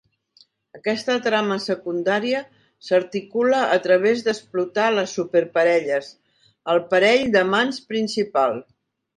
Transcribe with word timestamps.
Aquesta 0.77 1.17
trama 1.25 1.57
secundària 1.65 2.39
s'articula 2.87 3.59
a 3.75 3.77
través 3.85 4.25
d'explotar 4.29 4.89
les 4.97 5.15
superparelles, 5.21 6.11
el 6.75 6.85
parell 6.95 7.31
d'amants 7.37 7.85
principal. 7.95 8.61